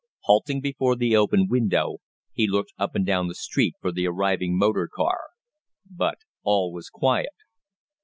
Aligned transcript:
Halting 0.21 0.61
before 0.61 0.95
the 0.95 1.15
open 1.15 1.47
window, 1.47 1.97
he 2.33 2.47
looked 2.47 2.73
up 2.79 2.95
and 2.95 3.05
down 3.05 3.27
the 3.27 3.35
street 3.35 3.75
for 3.79 3.91
the 3.91 4.07
arriving 4.07 4.57
motor 4.57 4.89
car. 4.91 5.19
But 5.87 6.17
all 6.41 6.73
was 6.73 6.89
quiet. 6.89 7.35